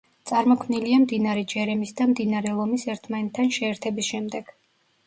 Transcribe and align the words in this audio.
წარმოქმნილია 0.29 1.01
მდინარე 1.03 1.43
ჯერემის 1.53 1.93
და 2.01 2.09
მდინარე 2.15 2.57
ლომის 2.63 2.89
ერთმანეთთან 2.95 3.57
შეერთების 3.61 4.15
შემდეგ. 4.15 4.53